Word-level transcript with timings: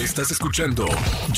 Estás 0.00 0.30
escuchando 0.30 0.86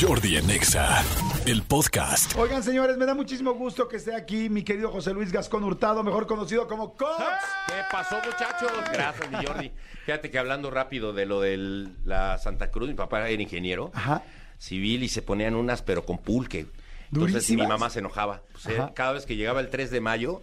Jordi 0.00 0.36
en 0.36 0.48
Exa, 0.50 1.02
el 1.46 1.62
podcast. 1.62 2.36
Oigan, 2.36 2.62
señores, 2.62 2.96
me 2.96 3.06
da 3.06 3.14
muchísimo 3.14 3.54
gusto 3.54 3.88
que 3.88 3.96
esté 3.96 4.14
aquí 4.14 4.48
mi 4.48 4.62
querido 4.62 4.90
José 4.90 5.12
Luis 5.12 5.32
Gascón 5.32 5.64
Hurtado, 5.64 6.02
mejor 6.04 6.26
conocido 6.26 6.68
como 6.68 6.94
Cox. 6.94 7.12
¿Qué 7.66 7.74
pasó, 7.90 8.16
muchachos? 8.24 8.70
Gracias, 8.92 9.30
mi 9.30 9.44
Jordi. 9.44 9.72
Fíjate 10.04 10.30
que 10.30 10.38
hablando 10.38 10.70
rápido 10.70 11.12
de 11.12 11.26
lo 11.26 11.40
de 11.40 11.88
la 12.04 12.38
Santa 12.38 12.70
Cruz, 12.70 12.88
mi 12.88 12.94
papá 12.94 13.28
era 13.28 13.42
ingeniero 13.42 13.90
Ajá. 13.94 14.22
civil 14.58 15.02
y 15.02 15.08
se 15.08 15.22
ponían 15.22 15.54
unas, 15.56 15.82
pero 15.82 16.04
con 16.04 16.18
pulque. 16.18 16.66
Entonces 17.06 17.32
¿Durísimas? 17.32 17.66
mi 17.66 17.68
mamá 17.72 17.90
se 17.90 17.98
enojaba. 17.98 18.42
Pues, 18.52 18.66
eh, 18.68 18.80
cada 18.94 19.12
vez 19.12 19.26
que 19.26 19.34
llegaba 19.36 19.60
el 19.60 19.70
3 19.70 19.90
de 19.90 20.00
mayo, 20.00 20.42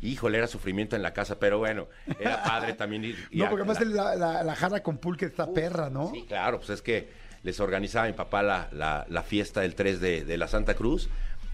híjole, 0.00 0.38
era 0.38 0.46
sufrimiento 0.46 0.96
en 0.96 1.02
la 1.02 1.12
casa, 1.12 1.38
pero 1.38 1.58
bueno, 1.58 1.86
era 2.18 2.42
padre 2.42 2.72
también 2.72 3.04
ir. 3.04 3.28
No, 3.32 3.48
porque 3.50 3.62
además 3.64 3.80
la- 3.86 4.16
la, 4.16 4.32
la, 4.32 4.42
la 4.42 4.56
jarra 4.56 4.82
con 4.82 4.96
pulque 4.98 5.26
está 5.26 5.52
perra, 5.52 5.90
¿no? 5.90 6.10
Sí, 6.12 6.24
claro, 6.26 6.58
pues 6.58 6.70
es 6.70 6.82
que 6.82 7.27
les 7.42 7.60
organizaba 7.60 8.06
mi 8.06 8.12
papá 8.12 8.42
la, 8.42 8.68
la- 8.72 9.06
la 9.08 9.22
fiesta 9.22 9.60
del 9.60 9.74
3 9.74 10.00
de, 10.00 10.24
de 10.24 10.36
la 10.38 10.48
Santa 10.48 10.74
Cruz 10.74 11.08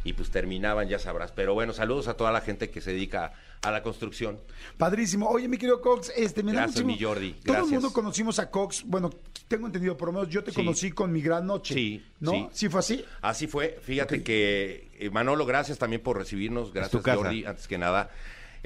y 0.04 0.12
pues 0.12 0.30
terminaban, 0.30 0.88
ya 0.88 0.98
sabrás. 0.98 1.32
Pero 1.32 1.54
bueno, 1.54 1.72
saludos 1.72 2.08
a 2.08 2.14
toda 2.14 2.30
la 2.32 2.40
gente 2.42 2.68
que 2.70 2.80
se 2.82 2.90
dedica 2.92 3.32
a 3.62 3.70
la 3.70 3.82
construcción. 3.82 4.38
Padrísimo. 4.76 5.26
Oye, 5.28 5.48
mi 5.48 5.56
querido 5.56 5.80
Cox, 5.80 6.12
este, 6.14 6.42
me 6.42 6.52
da 6.52 6.62
Gracias, 6.62 6.84
muchísimo- 6.84 6.98
mi 6.98 7.14
Jordi, 7.14 7.32
Todo 7.44 7.56
el 7.56 7.64
mundo 7.70 7.92
conocimos 7.92 8.38
a 8.38 8.50
Cox. 8.50 8.82
Bueno, 8.84 9.08
tengo 9.48 9.66
entendido, 9.66 9.96
por 9.96 10.08
lo 10.08 10.12
menos 10.12 10.28
yo 10.28 10.44
te 10.44 10.50
Sí. 10.50 10.56
conocí 10.56 10.90
con 10.92 11.10
mi 11.10 11.22
gran 11.22 11.46
noche. 11.46 11.72
Sí, 11.74 12.04
¿No? 12.20 12.32
sí. 12.32 12.48
¿Sí 12.52 12.68
fue 12.68 12.80
así? 12.80 13.04
Así 13.22 13.46
fue. 13.46 13.78
Fíjate 13.82 14.22
que, 14.22 14.90
eh, 14.98 15.08
Manolo, 15.10 15.46
gracias 15.46 15.78
también 15.78 16.02
por 16.02 16.18
recibirnos. 16.18 16.72
Gracias, 16.74 17.02
casa. 17.02 17.16
Jordi, 17.16 17.46
antes 17.46 17.66
que 17.66 17.78
nada. 17.78 18.10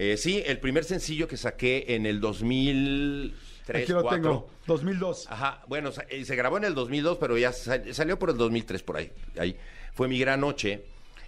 Eh, 0.01 0.16
sí, 0.16 0.43
el 0.47 0.59
primer 0.61 0.84
sencillo 0.84 1.27
que 1.27 1.37
saqué 1.37 1.87
en 1.88 2.06
el 2.06 2.20
2003, 2.20 3.83
Aquí 3.83 3.93
lo 3.93 4.02
4. 4.02 4.23
tengo. 4.23 4.48
2002. 4.66 5.27
Ajá, 5.29 5.62
bueno, 5.66 5.91
eh, 6.09 6.25
se 6.25 6.37
grabó 6.37 6.56
en 6.56 6.65
el 6.65 6.75
2002, 6.75 7.19
pero 7.19 7.37
ya 7.37 7.52
sal- 7.52 7.93
salió 7.95 8.19
por 8.19 8.30
el 8.30 8.37
2003 8.37 8.83
por 8.83 8.97
ahí. 8.97 9.11
ahí. 9.39 9.56
Fue 9.95 10.06
mi 10.09 10.19
gran 10.19 10.41
noche 10.41 10.84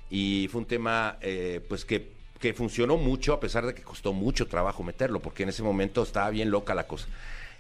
y 0.09 0.49
fue 0.53 0.61
un 0.61 0.67
tema 0.67 1.19
eh, 1.21 1.61
pues 1.69 1.85
que, 1.85 2.13
que 2.39 2.55
funcionó 2.55 2.97
mucho 2.97 3.33
a 3.33 3.41
pesar 3.41 3.67
de 3.67 3.75
que 3.75 3.83
costó 3.83 4.13
mucho 4.13 4.47
trabajo 4.47 4.83
meterlo, 4.85 5.21
porque 5.21 5.43
en 5.43 5.49
ese 5.49 5.63
momento 5.65 6.03
estaba 6.05 6.31
bien 6.31 6.51
loca 6.51 6.75
la 6.75 6.87
cosa. 6.87 7.09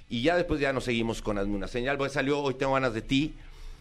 Y 0.09 0.23
ya 0.23 0.37
después 0.37 0.61
ya 0.61 0.73
nos 0.73 0.84
seguimos 0.84 1.23
con 1.23 1.39
Hazme 1.39 1.55
una 1.56 1.69
señal. 1.69 1.97
Pues 1.99 2.12
salió 2.12 2.41
Hoy 2.41 2.55
tengo 2.55 2.75
ganas 2.75 2.95
de 2.95 3.03
ti, 3.03 3.34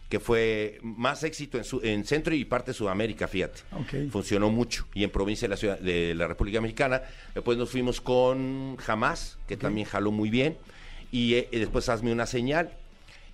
que 0.09 0.19
fue 0.19 0.79
más 0.81 1.23
éxito 1.23 1.57
en, 1.59 1.63
su- 1.63 1.81
en 1.83 2.03
Centro 2.03 2.33
y 2.33 2.43
parte 2.43 2.71
de 2.71 2.73
Sudamérica, 2.75 3.27
fíjate. 3.27 3.61
Ok. 3.73 4.11
Funcionó 4.11 4.49
mucho. 4.49 4.87
Y 4.95 5.03
en 5.03 5.11
provincia 5.11 5.47
de 5.47 5.49
la, 5.51 5.57
ciudad, 5.57 5.79
de 5.79 6.15
la 6.15 6.27
República 6.27 6.59
Mexicana. 6.59 7.03
Después 7.35 7.57
nos 7.59 7.69
fuimos 7.69 8.01
con 8.01 8.75
Jamás, 8.77 9.37
que 9.47 9.55
también 9.55 9.85
jaló 9.85 10.11
muy 10.11 10.29
bien. 10.31 10.57
Y, 11.11 11.35
eh, 11.35 11.47
y 11.51 11.59
después 11.59 11.87
Hazme 11.89 12.11
una 12.11 12.25
señal. 12.25 12.71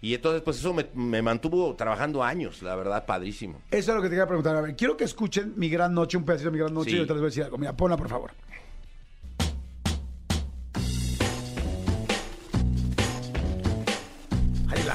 Y 0.01 0.13
entonces, 0.13 0.41
pues 0.43 0.57
eso 0.59 0.73
me, 0.73 0.85
me 0.93 1.21
mantuvo 1.21 1.73
trabajando 1.75 2.21
años, 2.23 2.61
la 2.61 2.75
verdad, 2.75 3.05
padrísimo. 3.05 3.61
Eso 3.71 3.91
es 3.91 3.95
lo 3.95 4.01
que 4.01 4.07
te 4.09 4.11
quería 4.11 4.27
preguntar. 4.27 4.55
A 4.57 4.61
ver, 4.61 4.75
quiero 4.75 4.97
que 4.97 5.05
escuchen 5.05 5.53
mi 5.55 5.69
gran 5.69 5.93
noche, 5.93 6.17
un 6.17 6.25
pedacito 6.25 6.49
de 6.51 6.57
mi 6.57 6.59
gran 6.61 6.73
noche, 6.73 6.89
Sí. 6.91 6.95
y 6.97 6.99
ahorita 6.99 7.13
les 7.13 7.21
voy 7.21 7.27
a 7.27 7.29
decir 7.31 7.43
algo. 7.43 7.57
Mira, 7.57 7.75
ponla, 7.75 7.97
por 7.97 8.09
favor. 8.09 8.31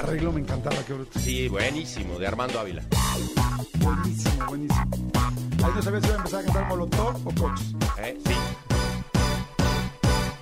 Arreglo 0.01 0.31
me 0.31 0.41
encantaba, 0.41 0.75
qué 0.85 0.93
bruto. 0.93 1.19
Sí, 1.19 1.47
buenísimo, 1.47 2.17
de 2.17 2.27
Armando 2.27 2.59
Ávila. 2.59 2.83
Buenísimo, 3.75 4.45
buenísimo. 4.47 5.11
Ahí 5.63 5.71
no 5.75 5.81
sabía 5.81 6.01
si 6.01 6.07
iba 6.07 6.15
a 6.15 6.17
empezar 6.17 6.39
a 6.39 6.43
cantar 6.43 6.67
Molotov 6.67 7.27
o 7.27 7.35
Cox. 7.35 7.61
¿eh? 7.99 8.17
Sí. 8.25 8.33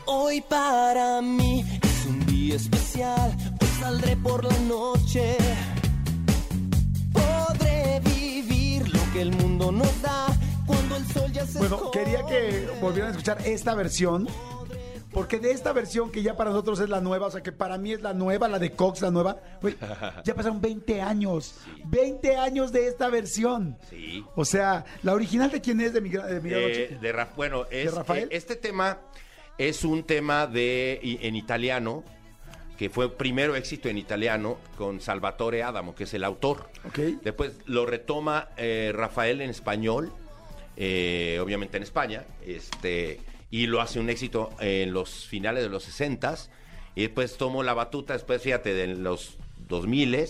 Hoy 0.05 0.41
para 0.41 1.21
mí 1.21 1.65
es 1.81 2.05
un 2.07 2.25
día 2.25 2.55
especial, 2.55 3.35
pues 3.59 3.71
saldré 3.79 4.15
por 4.15 4.45
la 4.45 4.57
noche. 4.59 5.37
Podré 7.11 7.99
vivir 7.99 8.87
lo 8.87 9.13
que 9.13 9.21
el 9.21 9.31
mundo 9.35 9.71
nos 9.71 10.01
da 10.01 10.27
cuando 10.65 10.95
el 10.95 11.05
sol 11.07 11.31
ya 11.33 11.45
se 11.45 11.59
Bueno, 11.59 11.91
quería 11.91 12.25
que 12.25 12.69
volvieran 12.81 13.09
a 13.09 13.11
escuchar 13.11 13.41
esta 13.45 13.75
versión. 13.75 14.27
Porque 15.11 15.39
de 15.39 15.51
esta 15.51 15.73
versión 15.73 16.11
que 16.11 16.21
ya 16.21 16.37
para 16.37 16.51
nosotros 16.51 16.79
es 16.79 16.89
la 16.89 17.01
nueva, 17.01 17.27
o 17.27 17.31
sea 17.31 17.41
que 17.41 17.51
para 17.51 17.77
mí 17.79 17.93
es 17.93 18.01
la 18.01 18.13
nueva, 18.13 18.47
la 18.47 18.59
de 18.59 18.71
Cox, 18.73 19.01
la 19.01 19.09
nueva, 19.09 19.37
ya 20.23 20.35
pasaron 20.35 20.61
20 20.61 21.01
años. 21.01 21.55
20 21.85 22.35
años 22.37 22.71
de 22.71 22.87
esta 22.87 23.09
versión. 23.09 23.77
Sí. 23.89 24.23
O 24.35 24.45
sea, 24.45 24.85
¿la 25.01 25.13
original 25.13 25.49
de 25.49 25.61
quién 25.61 25.81
es 25.81 25.93
de 25.93 26.01
mi, 26.01 26.09
de 26.09 26.39
mi 26.41 26.51
Eh, 26.53 26.97
de 27.01 27.11
Ra- 27.11 27.33
bueno, 27.35 27.65
es, 27.71 27.93
Rafael? 27.93 28.25
eh, 28.25 28.27
este 28.37 28.55
tema 28.55 28.99
es 29.57 29.83
un 29.83 30.03
tema 30.03 30.45
de 30.45 30.99
en 31.03 31.35
italiano 31.35 32.03
que 32.77 32.89
fue 32.89 33.11
primero 33.11 33.55
éxito 33.57 33.89
en 33.89 33.97
italiano 33.97 34.57
con 34.77 35.01
Salvatore 35.01 35.63
Adamo, 35.63 35.95
que 35.95 36.05
es 36.05 36.13
el 36.13 36.23
autor. 36.23 36.69
Ok. 36.87 36.99
Después 37.23 37.53
lo 37.65 37.85
retoma 37.85 38.49
eh, 38.57 38.91
Rafael 38.93 39.41
en 39.41 39.49
español, 39.49 40.13
eh, 40.77 41.39
obviamente 41.43 41.75
en 41.77 41.83
España, 41.83 42.23
este 42.45 43.19
y 43.51 43.67
lo 43.67 43.81
hace 43.81 43.99
un 43.99 44.09
éxito 44.09 44.49
en 44.59 44.93
los 44.93 45.25
finales 45.25 45.63
de 45.63 45.69
los 45.69 45.83
60 45.83 46.35
y 46.95 47.01
después 47.01 47.37
tomó 47.37 47.63
la 47.63 47.73
batuta, 47.73 48.13
después 48.13 48.41
fíjate, 48.41 48.73
de 48.73 48.87
los 48.87 49.37
2000 49.67 50.27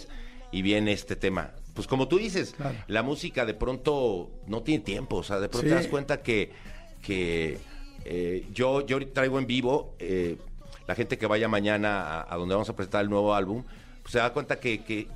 y 0.52 0.62
viene 0.62 0.92
este 0.94 1.16
tema. 1.16 1.52
Pues 1.74 1.88
como 1.88 2.08
tú 2.08 2.18
dices, 2.18 2.54
Claro. 2.58 2.76
la 2.88 3.04
música 3.04 3.46
de 3.46 3.54
pronto 3.54 4.30
no 4.48 4.64
tiene 4.64 4.84
tiempo, 4.84 5.18
o 5.18 5.24
sea, 5.24 5.40
de 5.40 5.48
pronto 5.50 5.68
Sí. 5.68 5.70
te 5.70 5.76
das 5.76 5.88
cuenta 5.88 6.22
que, 6.22 6.52
que 7.02 7.58
eh, 8.06 8.46
yo, 8.54 8.86
yo 8.86 8.96
ahorita 8.96 9.14
traigo 9.14 9.40
en 9.40 9.48
vivo, 9.48 9.96
eh, 10.00 10.38
la 10.88 10.96
gente 10.96 11.18
que 11.18 11.28
vaya 11.28 11.48
mañana 11.48 12.22
a, 12.22 12.34
a 12.34 12.38
donde 12.38 12.56
vamos 12.56 12.70
a 12.70 12.76
presentar 12.76 13.04
el 13.04 13.10
nuevo 13.10 13.34
álbum, 13.36 13.64
pues 14.02 14.12
se 14.14 14.18
da 14.20 14.34
cuenta 14.34 14.60
que, 14.60 14.84
que- 14.84 15.08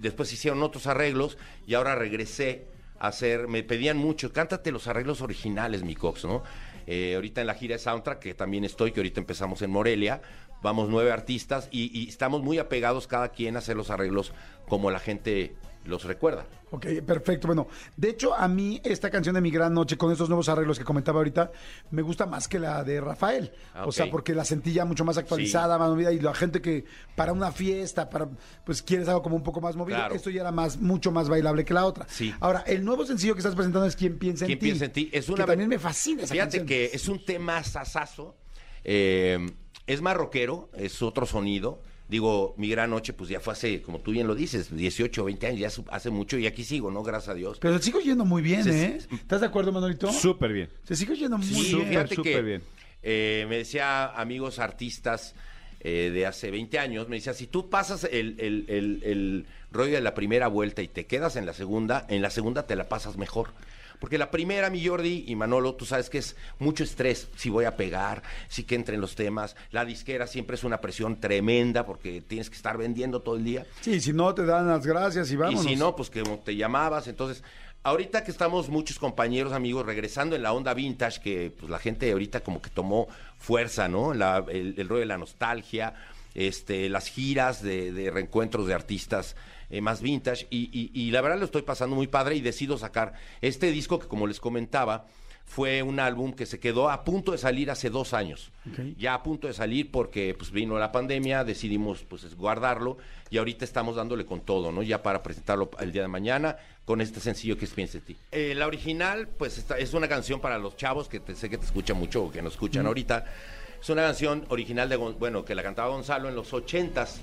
después 0.00 0.32
hicieron 0.32 0.62
otros 0.62 0.86
arreglos 0.88 1.38
y 1.66 1.74
ahora 1.74 1.94
regresé 1.94 2.66
a 2.98 3.08
hacer, 3.08 3.46
me 3.46 3.62
pedían 3.62 3.96
mucho, 3.96 4.32
cántate 4.32 4.72
los 4.72 4.88
arreglos 4.88 5.20
originales, 5.20 5.84
mi 5.84 5.94
Cox, 5.94 6.24
¿no? 6.24 6.42
Eh, 6.90 7.16
ahorita 7.16 7.42
en 7.42 7.46
la 7.46 7.52
gira 7.52 7.74
de 7.74 7.80
Soundtrack, 7.80 8.18
que 8.18 8.32
también 8.32 8.64
estoy, 8.64 8.92
que 8.92 9.00
ahorita 9.00 9.20
empezamos 9.20 9.60
en 9.60 9.70
Morelia, 9.70 10.22
vamos 10.62 10.88
nueve 10.88 11.12
artistas 11.12 11.68
y, 11.70 11.90
y 11.92 12.08
estamos 12.08 12.42
muy 12.42 12.56
apegados 12.56 13.06
cada 13.06 13.28
quien 13.28 13.56
a 13.56 13.58
hacer 13.58 13.76
los 13.76 13.90
arreglos 13.90 14.32
como 14.66 14.90
la 14.90 14.98
gente 14.98 15.54
los 15.84 16.04
recuerda. 16.04 16.46
Ok, 16.70 16.84
perfecto. 17.06 17.46
Bueno, 17.46 17.66
de 17.96 18.10
hecho, 18.10 18.34
a 18.34 18.46
mí 18.46 18.78
esta 18.84 19.08
canción 19.08 19.34
de 19.34 19.40
Mi 19.40 19.50
Gran 19.50 19.72
Noche, 19.72 19.96
con 19.96 20.12
estos 20.12 20.28
nuevos 20.28 20.50
arreglos 20.50 20.78
que 20.78 20.84
comentaba 20.84 21.18
ahorita, 21.20 21.50
me 21.92 22.02
gusta 22.02 22.26
más 22.26 22.46
que 22.46 22.58
la 22.58 22.84
de 22.84 23.00
Rafael. 23.00 23.50
Ah, 23.72 23.86
O 23.86 23.92
sea, 23.92 24.10
porque 24.10 24.34
la 24.34 24.44
sentí 24.44 24.72
ya 24.74 24.84
mucho 24.84 25.02
más 25.04 25.16
actualizada, 25.16 25.78
más 25.78 25.88
movida, 25.88 26.12
y 26.12 26.20
la 26.20 26.34
gente 26.34 26.60
que 26.60 26.84
para 27.16 27.32
una 27.32 27.52
fiesta, 27.52 28.10
para 28.10 28.28
pues 28.66 28.82
quieres 28.82 29.08
algo 29.08 29.22
como 29.22 29.36
un 29.36 29.42
poco 29.42 29.62
más 29.62 29.76
movido, 29.76 29.96
Claro. 29.98 30.14
esto 30.14 30.28
ya 30.28 30.42
era 30.42 30.52
más, 30.52 30.76
mucho 30.78 31.10
más 31.10 31.30
bailable 31.30 31.64
que 31.64 31.72
la 31.72 31.86
otra. 31.86 32.06
Sí. 32.08 32.34
Ahora, 32.40 32.64
el 32.66 32.84
nuevo 32.84 33.06
sencillo 33.06 33.32
que 33.34 33.38
estás 33.40 33.54
presentando 33.54 33.86
es 33.86 33.96
Quién 33.96 34.18
piensa 34.18 34.44
en 34.44 34.48
¿Quién 34.48 34.58
ti. 34.58 34.64
piensa 34.66 34.84
en 34.84 34.92
ti? 34.92 35.08
Es 35.10 35.24
que 35.24 35.32
una 35.32 35.46
también 35.46 35.70
me 35.70 35.78
fascina 35.78 36.24
esa 36.24 36.34
Fíjate 36.34 36.58
canción. 36.58 36.66
que 36.66 36.90
es 36.92 37.08
un 37.08 37.24
tema 37.24 37.64
sasazo. 37.64 38.36
eh, 38.84 39.38
es 39.86 40.02
más 40.02 40.14
rockero, 40.18 40.68
es 40.76 41.00
otro 41.00 41.24
sonido. 41.24 41.80
Digo, 42.08 42.54
mi 42.56 42.70
gran 42.70 42.88
noche, 42.90 43.12
pues 43.12 43.28
ya 43.28 43.38
fue 43.38 43.52
hace, 43.52 43.82
como 43.82 44.00
tú 44.00 44.12
bien 44.12 44.26
lo 44.26 44.34
dices, 44.34 44.74
18 44.74 45.20
o 45.22 45.24
20 45.26 45.46
años, 45.46 45.60
ya 45.60 45.68
hace 45.92 46.08
mucho 46.10 46.38
y 46.38 46.46
aquí 46.46 46.64
sigo, 46.64 46.90
¿no? 46.90 47.02
Gracias 47.02 47.28
a 47.28 47.34
Dios. 47.34 47.58
Pero 47.60 47.76
se 47.78 47.84
sigue 47.84 47.98
oyendo 47.98 48.24
muy 48.24 48.40
bien, 48.40 48.66
¿eh? 48.66 48.98
¿Estás 49.12 49.40
de 49.42 49.46
acuerdo, 49.46 49.72
Manolito? 49.72 50.10
Súper 50.12 50.52
bien. 50.54 50.70
Se 50.84 50.96
sigue 50.96 51.12
oyendo 51.12 51.36
muy 51.36 51.46
Sí, 51.46 51.74
bien. 51.74 51.88
fíjate 51.88 52.14
súper 52.14 52.32
que 52.32 52.42
bien. 52.42 52.62
eh, 53.02 53.44
me 53.50 53.58
decía 53.58 54.06
amigos 54.06 54.58
artistas 54.58 55.34
eh, 55.80 56.10
de 56.12 56.26
hace 56.26 56.50
20 56.50 56.78
años, 56.78 57.08
me 57.08 57.16
decía, 57.16 57.34
si 57.34 57.46
tú 57.46 57.68
pasas 57.70 58.02
el, 58.04 58.34
el- 58.40 58.64
el- 58.68 59.00
el 59.04 59.46
rollo 59.70 59.92
de 59.94 60.00
la 60.00 60.14
primera 60.14 60.48
vuelta 60.48 60.82
y 60.82 60.88
te 60.88 61.06
quedas 61.06 61.36
en 61.36 61.44
la 61.46 61.52
segunda, 61.52 62.04
en 62.08 62.20
la 62.22 62.30
segunda 62.30 62.66
te 62.66 62.74
la 62.74 62.88
pasas 62.88 63.16
mejor. 63.16 63.52
Porque 64.00 64.16
la 64.18 64.30
primera, 64.30 64.70
mi 64.70 64.86
Jordi 64.86 65.24
y 65.26 65.34
Manolo, 65.36 65.74
tú 65.74 65.84
sabes 65.84 66.08
que 66.08 66.18
es 66.18 66.36
mucho 66.58 66.84
estrés, 66.84 67.28
si 67.36 67.50
voy 67.50 67.64
a 67.64 67.76
pegar, 67.76 68.22
si 68.48 68.62
que 68.64 68.74
entren 68.76 69.00
los 69.00 69.14
temas. 69.16 69.56
La 69.72 69.84
disquera 69.84 70.26
siempre 70.26 70.54
es 70.56 70.64
una 70.64 70.80
presión 70.80 71.20
tremenda 71.20 71.84
porque 71.84 72.20
tienes 72.20 72.48
que 72.50 72.56
estar 72.56 72.78
vendiendo 72.78 73.20
todo 73.22 73.36
el 73.36 73.44
día. 73.44 73.66
Sí, 73.80 74.00
si 74.00 74.12
no 74.12 74.34
te 74.34 74.44
dan 74.46 74.68
las 74.68 74.86
gracias 74.86 75.30
y 75.32 75.36
vámonos. 75.36 75.64
Y 75.64 75.68
si 75.70 75.76
no, 75.76 75.96
pues 75.96 76.10
que 76.10 76.22
te 76.44 76.54
llamabas. 76.54 77.08
Entonces, 77.08 77.42
ahorita 77.82 78.22
que 78.22 78.30
estamos 78.30 78.68
muchos 78.68 78.98
compañeros, 78.98 79.52
amigos, 79.52 79.84
regresando 79.86 80.36
en 80.36 80.42
la 80.42 80.52
onda 80.52 80.74
vintage, 80.74 81.20
que 81.20 81.50
pues 81.58 81.68
la 81.70 81.78
gente 81.80 82.10
ahorita 82.12 82.40
como 82.40 82.62
que 82.62 82.70
tomó 82.70 83.08
fuerza, 83.38 83.88
¿no? 83.88 84.14
La- 84.14 84.44
el, 84.48 84.74
el 84.78 84.88
rollo 84.88 85.00
de 85.00 85.06
la 85.06 85.18
nostalgia, 85.18 85.94
este, 86.34 86.88
las 86.88 87.08
giras 87.08 87.62
de, 87.62 87.92
de 87.92 88.10
reencuentros 88.10 88.66
de 88.68 88.74
artistas 88.74 89.34
eh, 89.70 89.80
más 89.80 90.00
vintage. 90.02 90.46
Y, 90.50 90.70
y- 90.72 90.90
y 90.94 91.10
la 91.10 91.20
verdad 91.20 91.38
lo 91.38 91.44
estoy 91.44 91.62
pasando 91.62 91.94
muy 91.96 92.06
padre 92.06 92.34
y 92.36 92.40
decido 92.40 92.78
sacar 92.78 93.14
este 93.40 93.70
disco 93.70 93.98
que, 93.98 94.08
como 94.08 94.26
les 94.26 94.40
comentaba, 94.40 95.06
fue 95.44 95.82
un 95.82 95.98
álbum 95.98 96.34
que 96.34 96.44
se 96.44 96.60
quedó 96.60 96.90
a 96.90 97.04
punto 97.04 97.32
de 97.32 97.38
salir 97.38 97.70
hace 97.70 97.88
dos 97.88 98.12
años. 98.12 98.50
Ya 98.98 99.14
a 99.14 99.22
punto 99.22 99.46
de 99.46 99.54
salir 99.54 99.90
porque 99.90 100.34
pues 100.36 100.50
vino 100.50 100.78
la 100.78 100.92
pandemia, 100.92 101.42
decidimos 101.42 102.02
pues 102.06 102.34
guardarlo 102.34 102.98
y 103.30 103.38
ahorita 103.38 103.64
estamos 103.64 103.96
dándole 103.96 104.26
con 104.26 104.42
todo, 104.42 104.72
¿no? 104.72 104.82
Ya 104.82 105.02
para 105.02 105.22
presentarlo 105.22 105.70
el 105.80 105.90
día 105.90 106.02
de 106.02 106.08
mañana 106.08 106.58
con 106.84 107.00
este 107.00 107.20
sencillo 107.20 107.56
que 107.56 107.64
es 107.64 107.70
Piensa 107.70 107.96
en 107.96 108.04
ti. 108.04 108.16
Eh, 108.30 108.54
la 108.54 108.66
original 108.66 109.26
pues 109.26 109.56
esta- 109.56 109.78
es 109.78 109.94
una 109.94 110.06
canción 110.06 110.38
para 110.38 110.58
los 110.58 110.76
chavos 110.76 111.08
que 111.08 111.18
te- 111.18 111.34
sé 111.34 111.48
que 111.48 111.56
te 111.56 111.64
escuchan 111.64 111.96
mucho 111.96 112.24
o 112.24 112.30
que 112.30 112.42
nos 112.42 112.52
escuchan 112.52 112.84
ahorita. 112.86 113.24
Es 113.80 113.88
una 113.88 114.02
canción 114.02 114.44
original 114.50 114.90
de, 114.90 114.96
bueno, 114.96 115.46
que 115.46 115.54
la 115.54 115.62
cantaba 115.62 115.88
Gonzalo 115.88 116.28
en 116.28 116.34
los 116.34 116.52
ochentas 116.52 117.22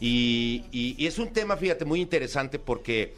Y, 0.00 0.64
y- 0.72 0.94
y 0.98 1.06
es 1.06 1.18
un 1.18 1.32
tema, 1.32 1.56
fíjate, 1.56 1.84
muy 1.84 2.00
interesante 2.00 2.58
porque 2.58 3.12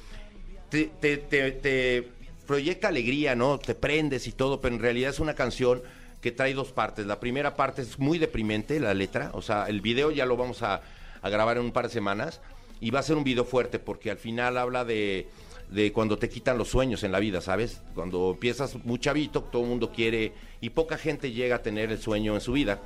te, 0.69 0.90
te- 1.00 1.17
te- 1.19 1.52
te 1.52 2.08
proyecta 2.46 2.88
alegría, 2.88 3.34
¿no? 3.37 3.58
Te 3.58 3.75
prendes 3.75 4.26
y 4.26 4.32
todo, 4.32 4.61
pero 4.61 4.75
en 4.75 4.81
realidad 4.81 5.11
es 5.11 5.20
una 5.20 5.34
canción 5.34 5.81
que 6.20 6.32
trae 6.32 6.55
dos 6.55 6.73
partes. 6.73 7.06
La 7.06 7.20
primera 7.20 7.55
parte 7.56 7.82
es 7.82 7.99
muy 7.99 8.19
deprimente, 8.19 8.79
la 8.81 8.94
letra, 8.94 9.31
o 9.34 9.43
sea, 9.43 9.67
el 9.69 9.81
video 9.81 10.11
ya 10.11 10.26
lo 10.26 10.37
vamos 10.37 10.62
a, 10.62 10.82
grabar 11.23 11.56
en 11.56 11.64
un 11.64 11.73
par 11.73 11.87
de 11.87 11.93
semanas 11.93 12.40
y 12.81 12.90
va 12.90 12.99
a 12.99 13.02
ser 13.05 13.17
un 13.17 13.23
video 13.25 13.44
fuerte 13.44 13.79
porque 13.79 14.11
al 14.11 14.19
final 14.19 14.58
habla 14.58 14.84
de, 14.84 15.29
de 15.70 15.93
cuando 15.93 16.19
te 16.19 16.29
quitan 16.29 16.58
los 16.58 16.69
sueños 16.69 17.05
en 17.05 17.12
la 17.12 17.20
vida, 17.20 17.40
¿sabes? 17.40 17.81
Cuando 17.94 18.32
empiezas 18.32 18.75
muy 18.84 18.99
chavito, 18.99 19.43
todo 19.44 19.62
el 19.62 19.69
mundo 19.69 19.93
quiere 19.93 20.32
y 20.61 20.70
poca 20.70 20.99
gente 20.99 21.31
llega 21.31 21.56
a 21.56 21.62
tener 21.62 21.93
el 21.93 22.00
sueño 22.00 22.34
en 22.34 22.40
su 22.40 22.52
vida. 22.52 22.81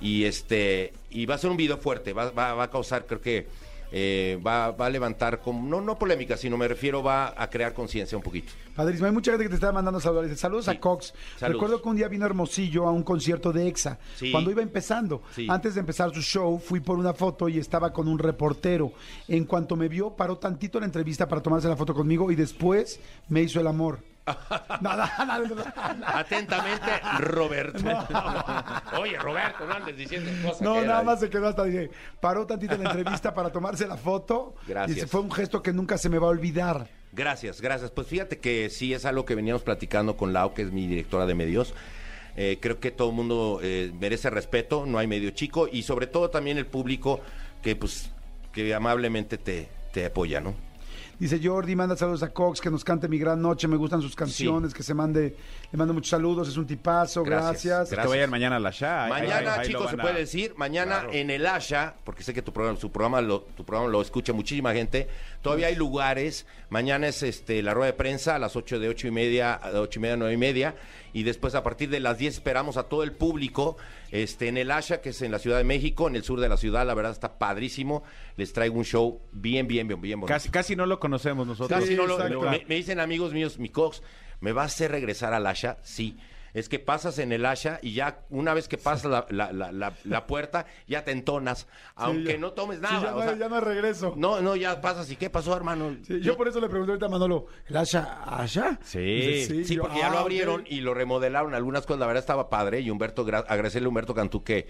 Y 0.00 0.24
este 0.24 0.92
y 1.10 1.26
va 1.26 1.34
a 1.34 1.38
ser 1.38 1.50
un 1.50 1.56
video 1.56 1.76
fuerte, 1.78 2.12
va, 2.12 2.30
va- 2.30 2.54
va 2.54 2.64
a 2.64 2.70
causar, 2.70 3.06
creo 3.06 3.20
que 3.20 3.46
eh, 3.90 4.38
va, 4.46 4.70
va 4.72 4.84
a 4.84 4.90
levantar, 4.90 5.40
como, 5.40 5.66
no, 5.66 5.80
no 5.80 5.98
polémica, 5.98 6.36
sino 6.36 6.58
me 6.58 6.68
refiero, 6.68 7.02
va 7.02 7.32
a 7.34 7.48
crear 7.48 7.72
conciencia 7.72 8.18
un 8.18 8.22
poquito. 8.22 8.52
Padrísimo. 8.76 9.06
Hay 9.06 9.12
mucha 9.12 9.30
gente 9.32 9.44
que 9.44 9.48
te 9.48 9.54
está 9.54 9.72
mandando 9.72 9.98
saludos. 9.98 10.38
Saludos 10.38 10.66
Sí. 10.66 10.70
a 10.72 10.78
Cox. 10.78 11.14
Recuerdo 11.40 11.80
que 11.80 11.88
un 11.88 11.96
día 11.96 12.06
vino 12.06 12.26
Hermosillo 12.26 12.86
a 12.86 12.92
un 12.92 13.02
concierto 13.02 13.50
de 13.50 13.66
EXA. 13.66 13.98
Sí. 14.16 14.30
Cuando 14.30 14.50
iba 14.50 14.60
empezando. 14.62 15.22
Sí. 15.34 15.46
Antes 15.48 15.72
de 15.74 15.80
empezar 15.80 16.12
su 16.14 16.20
show, 16.20 16.58
fui 16.58 16.80
por 16.80 16.98
una 16.98 17.14
foto 17.14 17.48
y 17.48 17.58
estaba 17.58 17.90
con 17.92 18.08
un 18.08 18.18
reportero. 18.18 18.92
En 19.26 19.46
cuanto 19.46 19.74
me 19.74 19.88
vio, 19.88 20.10
paró 20.10 20.36
tantito 20.36 20.78
la 20.78 20.84
entrevista 20.86 21.26
para 21.26 21.42
tomarse 21.42 21.66
la 21.66 21.74
foto 21.76 21.94
conmigo 21.94 22.30
y 22.30 22.34
después 22.36 23.00
me 23.30 23.40
hizo 23.40 23.58
el 23.58 23.66
amor. 23.68 24.00
nada, 24.80 25.12
nada, 25.18 25.38
nada. 25.38 26.18
Atentamente, 26.18 26.90
Roberto. 27.18 27.84
Oye, 29.00 29.18
Roberto, 29.18 29.66
no 29.66 29.74
andes 29.74 29.96
diciendo 29.96 30.30
cosas. 30.42 30.62
No, 30.62 30.74
que 30.74 30.80
nada 30.82 30.94
era- 31.00 31.02
más 31.02 31.20
se 31.20 31.30
quedó 31.30 31.48
hasta 31.48 31.64
dije, 31.64 31.90
paró 32.20 32.46
tantito 32.46 32.76
la 32.76 32.90
entrevista 32.90 33.34
para 33.34 33.50
tomarse 33.50 33.86
la 33.86 33.96
foto. 33.96 34.54
Gracias. 34.66 34.98
Y 34.98 35.06
fue 35.06 35.20
un 35.20 35.30
gesto 35.30 35.62
que 35.62 35.72
nunca 35.72 35.98
se 35.98 36.08
me 36.08 36.18
va 36.18 36.26
a 36.26 36.30
olvidar. 36.30 36.88
Gracias, 37.12 37.60
gracias. 37.60 37.90
Pues 37.90 38.06
fíjate 38.06 38.38
que 38.38 38.68
sí 38.70 38.92
es 38.94 39.04
algo 39.04 39.24
que 39.24 39.34
veníamos 39.34 39.62
platicando 39.62 40.16
con 40.16 40.32
Lau, 40.32 40.54
que 40.54 40.62
es 40.62 40.72
mi 40.72 40.86
directora 40.86 41.26
de 41.26 41.34
medios. 41.34 41.74
Eh, 42.36 42.58
creo 42.60 42.78
que 42.78 42.90
todo 42.90 43.10
el 43.10 43.16
mundo 43.16 43.58
eh, 43.62 43.90
merece 43.98 44.30
respeto, 44.30 44.84
no 44.86 44.98
hay 44.98 45.06
medio 45.08 45.30
chico 45.30 45.68
y 45.70 45.82
sobre 45.82 46.06
todo 46.06 46.30
también 46.30 46.56
el 46.58 46.66
público 46.66 47.20
que 47.62 47.74
pues 47.74 48.10
que 48.52 48.72
amablemente 48.74 49.38
te, 49.38 49.68
te 49.92 50.06
apoya, 50.06 50.40
¿no? 50.40 50.54
Dice 51.18 51.40
Jordi, 51.42 51.74
manda 51.74 51.96
saludos 51.96 52.22
a 52.22 52.32
Cox, 52.32 52.60
que 52.60 52.70
nos 52.70 52.84
cante 52.84 53.08
Mi 53.08 53.18
Gran 53.18 53.42
Noche, 53.42 53.66
me 53.66 53.76
gustan 53.76 54.00
sus 54.00 54.14
canciones, 54.14 54.72
que 54.72 54.84
se 54.84 54.94
mande, 54.94 55.34
le 55.72 55.76
mando 55.76 55.92
muchos 55.92 56.10
saludos, 56.10 56.46
es 56.48 56.56
un 56.56 56.64
tipazo, 56.64 57.24
Gracias, 57.24 57.42
gracias. 57.64 57.72
gracias. 57.90 58.02
Que 58.02 58.08
vayan 58.08 58.30
mañana 58.30 58.54
a 58.54 58.60
la 58.60 58.70
Sha. 58.70 59.06
ahí- 59.06 59.10
Mañana, 59.10 59.54
ahí- 59.54 59.60
ahí 59.62 59.72
lo 59.72 59.78
chicos, 59.80 59.90
se 59.90 59.96
a- 59.96 60.02
puede 60.02 60.14
decir, 60.20 60.54
mañana 60.56 61.00
Claro. 61.00 61.12
en 61.14 61.30
el 61.30 61.44
Asha, 61.44 61.94
porque 62.04 62.22
sé 62.22 62.32
que 62.32 62.40
tu 62.40 62.52
programa, 62.52 62.78
su 62.78 62.92
programa 62.92 63.20
lo, 63.20 63.40
tu 63.56 63.64
programa 63.64 63.90
lo 63.90 64.00
escucha 64.00 64.32
muchísima 64.32 64.72
gente, 64.74 65.08
todavía 65.42 65.66
hay 65.66 65.74
lugares, 65.74 66.46
mañana 66.70 67.08
es 67.08 67.20
este 67.24 67.62
la 67.64 67.74
rueda 67.74 67.86
de 67.90 67.94
prensa 67.98 68.36
a 68.36 68.38
las 68.38 68.54
8 68.54 68.78
de 68.78 68.88
ocho 68.88 69.08
y 69.08 69.10
media, 69.10 69.54
a 69.54 69.70
ocho 69.80 69.98
y 69.98 70.02
media, 70.02 70.16
nueve 70.16 70.34
y 70.34 70.38
media, 70.38 70.76
y 71.18 71.22
después 71.24 71.54
a 71.54 71.62
partir 71.62 71.90
de 71.90 72.00
las 72.00 72.18
10 72.18 72.34
esperamos 72.34 72.76
a 72.76 72.84
todo 72.84 73.02
el 73.02 73.12
público 73.12 73.76
este 74.10 74.48
en 74.48 74.56
el 74.56 74.70
Asha, 74.70 75.00
que 75.00 75.10
es 75.10 75.22
en 75.22 75.32
la 75.32 75.38
Ciudad 75.38 75.58
de 75.58 75.64
México, 75.64 76.08
en 76.08 76.16
el 76.16 76.22
sur 76.22 76.40
de 76.40 76.48
la 76.48 76.56
ciudad, 76.56 76.86
la 76.86 76.94
verdad 76.94 77.12
está 77.12 77.38
padrísimo, 77.38 78.02
les 78.36 78.52
traigo 78.52 78.76
un 78.78 78.84
show 78.84 79.20
bien, 79.32 79.66
bien, 79.66 79.88
bien, 79.88 80.00
bien 80.00 80.20
bonito. 80.20 80.32
Casi, 80.34 80.48
casi 80.50 80.76
no 80.76 80.86
lo 80.86 81.00
conocemos 81.00 81.46
nosotros. 81.46 81.78
Casi 81.80 81.94
no 81.94 82.06
lo- 82.06 82.18
me, 82.50 82.64
me 82.68 82.74
dicen 82.76 83.00
amigos 83.00 83.32
míos, 83.32 83.58
mi 83.58 83.68
Cox, 83.68 84.02
¿me 84.40 84.52
va 84.52 84.62
a 84.62 84.66
hacer 84.66 84.90
regresar 84.90 85.34
al 85.34 85.46
Asha? 85.46 85.78
Sí. 85.82 86.16
Es 86.54 86.68
que 86.68 86.78
pasas 86.78 87.18
en 87.18 87.32
el 87.32 87.44
Asha 87.46 87.78
y 87.82 87.92
ya 87.94 88.20
una 88.30 88.54
vez 88.54 88.68
que 88.68 88.78
pasas 88.78 89.10
la, 89.10 89.26
la- 89.30 89.52
la- 89.52 89.72
la- 89.72 89.92
la 90.04 90.26
puerta, 90.26 90.66
ya 90.86 91.04
te 91.04 91.10
entonas, 91.12 91.66
aunque 91.94 92.38
no 92.38 92.52
tomes 92.52 92.78
Sí, 92.78 92.82
nada. 92.82 93.02
ya, 93.02 93.10
no, 93.12 93.22
sea, 93.22 93.36
ya 93.36 93.48
no 93.48 93.60
regreso. 93.60 94.14
no, 94.16 94.40
no, 94.40 94.56
ya 94.56 94.80
pasas 94.80 95.10
y 95.10 95.16
¿qué 95.16 95.30
pasó, 95.30 95.54
hermano? 95.56 95.96
Sí, 96.06 96.20
yo 96.20 96.36
por 96.36 96.48
eso 96.48 96.60
le 96.60 96.68
pregunté 96.68 96.92
ahorita 96.92 97.06
a 97.06 97.10
Manolo, 97.10 97.46
¿el 97.66 97.76
Asha? 97.76 98.22
¿Asha? 98.24 98.78
Sí. 98.82 98.98
Dice, 98.98 99.64
Sí, 99.64 99.74
yo, 99.76 99.82
porque 99.82 99.98
ya 99.98 100.10
lo 100.10 100.18
ah, 100.18 100.20
abrieron 100.22 100.60
ok. 100.62 100.66
y 100.70 100.80
lo 100.80 100.94
remodelaron 100.94 101.54
algunas 101.54 101.86
cosas, 101.86 102.00
la 102.00 102.06
verdad 102.06 102.20
estaba 102.22 102.48
padre 102.48 102.80
y 102.80 102.90
Humberto, 102.90 103.26
gra- 103.26 103.44
agradecerle 103.48 103.86
a 103.86 103.88
Humberto 103.90 104.14
Cantú 104.14 104.42
que, 104.42 104.68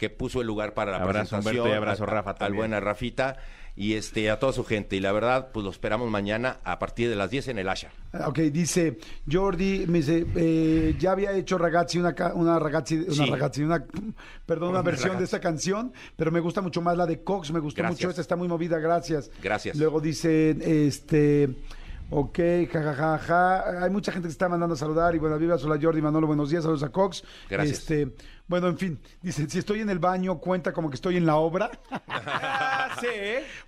que 0.00 0.10
puso 0.10 0.40
el 0.40 0.46
lugar 0.48 0.74
para 0.74 0.90
la 0.92 0.96
Abrazo, 0.96 1.36
presentación. 1.36 1.56
Humberto, 1.58 1.68
y 1.68 1.76
abrazo, 1.76 2.06
Rafa, 2.06 2.30
Al 2.30 2.36
también. 2.38 2.70
buen 2.70 2.80
Rafita 2.82 3.36
y 3.76 3.94
este 3.94 4.30
a 4.30 4.38
toda 4.40 4.52
su 4.52 4.64
gente 4.64 4.96
y 4.96 5.00
la 5.00 5.12
verdad 5.12 5.50
pues 5.52 5.62
lo 5.62 5.70
esperamos 5.70 6.10
mañana 6.10 6.58
a 6.64 6.78
partir 6.80 7.08
de 7.08 7.14
las 7.16 7.30
10 7.30 7.48
en 7.48 7.58
el 7.60 7.68
Asha. 7.68 7.90
Ah, 8.12 8.28
Ok, 8.28 8.38
dice 8.50 8.98
Jordi, 9.30 9.84
me 9.86 9.98
dice, 9.98 10.26
eh, 10.34 10.96
ya 10.98 11.12
había 11.12 11.32
hecho 11.32 11.56
ragazzi, 11.56 11.98
una, 11.98 12.14
una 12.34 12.58
ragazzi, 12.58 12.96
una 12.96 13.12
Sí. 13.14 13.30
ragazzi, 13.30 13.62
una, 13.62 13.84
perdón, 14.44 14.70
una 14.70 14.82
versión 14.82 15.16
de 15.18 15.24
esta 15.24 15.38
canción, 15.40 15.92
pero 16.16 16.32
me 16.32 16.40
gusta 16.40 16.60
mucho 16.62 16.80
más 16.82 16.96
la 16.96 17.06
de 17.06 17.22
Cox, 17.22 17.52
me 17.52 17.60
gustó 17.60 17.82
Gracias. 17.82 18.00
mucho 18.00 18.10
esta, 18.10 18.22
está 18.22 18.36
muy 18.36 18.48
movida, 18.48 18.78
gracias. 18.78 19.30
Gracias. 19.42 19.76
Luego 19.76 20.00
dice, 20.00 20.56
este, 20.86 21.48
ok, 22.10 22.38
jajajaja, 22.70 23.18
ja, 23.18 23.62
ja. 23.72 23.84
hay 23.84 23.90
mucha 23.90 24.12
gente 24.12 24.26
que 24.26 24.30
se 24.30 24.34
está 24.34 24.48
mandando 24.48 24.74
a 24.74 24.78
saludar 24.78 25.14
y 25.14 25.18
buenas 25.18 25.38
vibras, 25.38 25.64
hola 25.64 25.78
Jordi, 25.80 26.02
Manolo, 26.02 26.26
buenos 26.26 26.50
días, 26.50 26.62
saludos 26.62 26.82
a 26.82 26.90
Cox. 26.90 27.24
Gracias. 27.48 27.78
Este, 27.78 28.12
bueno, 28.46 28.66
en 28.68 28.78
fin, 28.78 28.98
dice, 29.22 29.48
si 29.48 29.58
estoy 29.58 29.80
en 29.80 29.90
el 29.90 30.00
baño, 30.00 30.38
cuenta 30.38 30.72
como 30.72 30.90
que 30.90 30.96
estoy 30.96 31.16
en 31.16 31.24
la 31.24 31.36
obra. 31.36 31.70
Ah, 32.08 32.96
sí. 33.00 33.06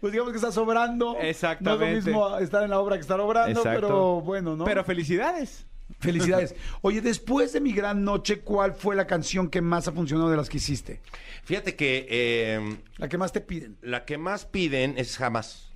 Pues 0.01 0.13
digamos 0.13 0.33
que 0.33 0.39
está 0.39 0.51
sobrando. 0.51 1.17
Exactamente. 1.21 1.87
No 1.87 1.99
es 1.99 2.05
lo 2.05 2.13
mismo 2.13 2.39
estar 2.39 2.65
en 2.65 2.71
la 2.71 2.81
obra 2.81 2.97
que 2.97 3.03
estar 3.03 3.21
obrando, 3.21 3.61
Exacto. 3.61 3.81
pero 3.81 4.21
bueno, 4.21 4.57
¿no? 4.57 4.65
Pero 4.65 4.83
felicidades. 4.83 5.67
Felicidades. 6.01 6.55
Oye, 6.83 7.01
después 7.01 7.53
de 7.53 7.61
mi 7.61 7.73
gran 7.73 8.03
noche, 8.03 8.41
¿cuál 8.41 8.75
fue 8.75 8.97
la 8.97 9.07
canción 9.07 9.49
que 9.49 9.61
más 9.61 9.87
ha 9.87 9.93
funcionado 9.93 10.31
de 10.31 10.37
las 10.37 10.49
que 10.49 10.57
hiciste? 10.57 11.01
Fíjate 11.45 11.77
que 11.77 12.07
eh, 12.11 12.79
La 12.97 13.09
que 13.09 13.19
más 13.19 13.33
te 13.33 13.41
piden. 13.41 13.77
la 13.83 14.05
que 14.05 14.19
más 14.19 14.47
piden 14.47 14.95
es 14.97 15.17
jamás. 15.17 15.72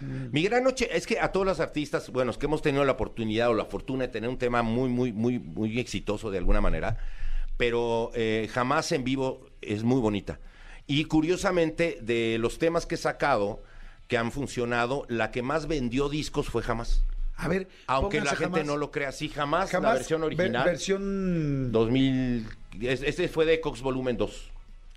Mm. 0.00 0.26
Mi 0.32 0.42
gran 0.42 0.64
noche 0.64 0.88
es 0.92 1.06
que 1.06 1.18
a 1.20 1.32
todos 1.32 1.46
los 1.46 1.60
artistas, 1.60 2.10
bueno, 2.10 2.32
que 2.32 2.46
hemos 2.46 2.62
tenido 2.62 2.84
la 2.84 2.92
oportunidad 2.92 3.48
o 3.50 3.54
la 3.54 3.64
fortuna 3.64 4.04
de 4.06 4.12
tener 4.12 4.28
un 4.30 4.38
tema 4.38 4.62
muy, 4.62 4.88
muy, 4.88 5.12
muy, 5.12 5.38
muy 5.38 5.78
exitoso 5.78 6.30
de 6.30 6.38
alguna 6.38 6.60
manera, 6.60 6.98
pero 7.56 8.10
eh, 8.14 8.48
jamás 8.52 8.92
en 8.92 9.04
vivo 9.04 9.46
es 9.62 9.82
muy 9.82 10.00
bonita. 10.00 10.38
Y 10.86 11.04
curiosamente, 11.06 11.98
de 12.02 12.36
los 12.38 12.58
temas 12.58 12.86
que 12.86 12.94
he 12.94 12.98
sacado 12.98 13.62
que 14.08 14.16
han 14.18 14.30
funcionado, 14.30 15.04
la 15.08 15.30
que 15.32 15.42
más 15.42 15.66
vendió 15.66 16.08
discos 16.08 16.46
fue 16.48 16.62
jamás. 16.62 17.02
A 17.38 17.48
ver, 17.48 17.68
Aunque 17.86 18.20
la 18.20 18.30
gente 18.36 18.44
jamás. 18.60 18.66
no 18.66 18.76
lo 18.76 18.90
crea 18.90 19.08
así, 19.10 19.28
jamás, 19.28 19.70
Jamás, 19.70 19.90
la 19.90 19.94
versión 19.98 20.20
ver- 20.22 20.26
original. 20.28 20.64
versión... 20.64 21.72
2000, 21.72 22.46
es- 22.82 23.02
este 23.02 23.28
fue 23.28 23.44
de 23.46 23.60
Cox 23.60 23.82
Volumen 23.82 24.16
2. 24.16 24.52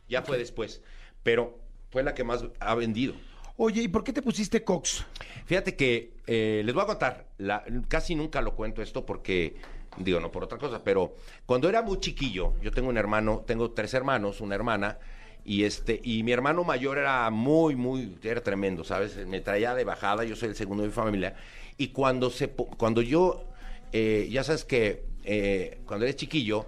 Ya 0.10 0.22
fue 0.22 0.38
después. 0.38 0.82
Pero 1.24 1.58
fue 1.92 2.04
la 2.04 2.14
que 2.14 2.24
más 2.24 2.46
ha 2.60 2.76
vendido. 2.76 3.14
Oye, 3.62 3.82
¿y 3.82 3.88
por 3.90 4.06
qué 4.06 4.14
te 4.14 4.22
pusiste 4.22 4.64
Cox? 4.64 5.06
Fíjate 5.46 5.76
que 5.76 6.14
eh, 6.28 6.62
les 6.64 6.74
voy 6.74 6.82
a 6.84 6.88
contar, 6.88 7.26
la- 7.40 7.62
casi 7.90 8.16
nunca 8.16 8.42
lo 8.42 8.56
cuento 8.56 8.82
esto 8.82 9.06
porque, 9.06 9.58
digo, 9.98 10.22
no 10.22 10.32
por 10.32 10.46
otra 10.46 10.58
cosa, 10.58 10.82
pero 10.82 11.18
cuando 11.46 11.68
era 11.68 11.82
muy 11.82 12.00
chiquillo, 12.00 12.54
yo 12.62 12.72
tengo 12.72 12.88
un 12.88 12.98
hermano, 12.98 13.44
tengo 13.46 13.72
tres 13.72 13.94
hermanos, 13.94 14.40
una 14.40 14.56
hermana, 14.56 14.98
y 15.44 15.66
este, 15.66 16.00
y 16.04 16.24
mi 16.24 16.32
hermano 16.32 16.64
mayor 16.64 17.00
era 17.00 17.30
muy, 17.32 17.76
muy, 17.76 18.18
era 18.24 18.42
tremendo, 18.42 18.86
¿sabes? 18.86 19.18
Me 19.28 19.42
traía 19.42 19.76
de 19.76 19.84
bajada, 19.84 20.24
yo 20.24 20.38
soy 20.38 20.48
el 20.50 20.56
segundo 20.56 20.84
de 20.84 20.90
mi 20.90 20.94
familia, 20.96 21.36
y 21.78 21.90
cuando 21.90 22.30
se, 22.30 22.48
cuando 22.50 23.02
yo, 23.02 23.44
eh, 23.92 24.30
ya 24.32 24.46
sabes 24.46 24.64
que 24.64 25.04
eh, 25.26 25.80
cuando 25.86 26.06
eres 26.06 26.16
chiquillo, 26.16 26.66